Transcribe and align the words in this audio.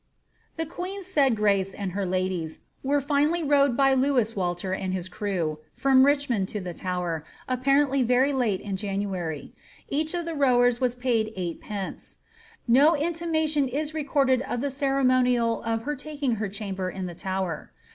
^ 0.53 0.55
The 0.57 0.65
queen's 0.65 1.05
said 1.05 1.35
mce 1.35 1.75
and 1.77 1.91
her 1.91 2.07
ladies'' 2.07 2.61
were 2.81 3.01
finally 3.01 3.43
rowed 3.43 3.77
by 3.77 3.93
Lewis 3.93 4.35
Walter 4.35 4.73
and 4.73 4.95
his 4.95 5.07
crew, 5.07 5.59
from 5.75 6.07
Richmond 6.07 6.47
to 6.49 6.59
the 6.59 6.73
Tower, 6.73 7.23
apparently 7.47 8.01
very 8.01 8.33
late 8.33 8.61
in 8.61 8.77
January; 8.77 9.53
each 9.89 10.15
of 10.15 10.25
the 10.25 10.33
rowers 10.33 10.81
was 10.81 10.95
paid 10.95 11.31
8d. 11.37 12.17
No 12.67 12.95
intimation 12.95 13.67
is 13.67 13.93
re 13.93 14.03
corded 14.03 14.41
of 14.41 14.61
the 14.61 14.71
ceremonial 14.71 15.61
of 15.61 15.83
her 15.83 15.95
taking 15.95 16.37
her 16.37 16.49
chamber 16.49 16.89
in 16.89 17.05
the 17.05 17.13
Tower. 17.13 17.71